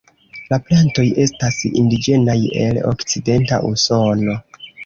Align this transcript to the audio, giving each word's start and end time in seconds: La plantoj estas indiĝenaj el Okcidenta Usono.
La 0.53 0.57
plantoj 0.69 1.05
estas 1.25 1.59
indiĝenaj 1.83 2.37
el 2.65 2.83
Okcidenta 2.93 3.63
Usono. 3.73 4.43